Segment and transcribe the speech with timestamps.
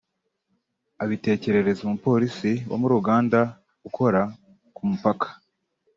[1.03, 3.39] abitekerereza umupolisi wo muri Uganda
[3.87, 4.21] ukora
[4.75, 5.27] ku mupaka